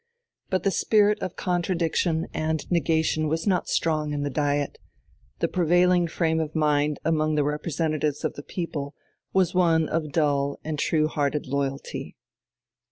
[0.49, 4.79] But the spirit of contradiction and negation was not strong in the Diet;
[5.37, 8.95] the prevailing frame of mind among the representatives of the people
[9.31, 12.15] was one of dull and true hearted loyalty.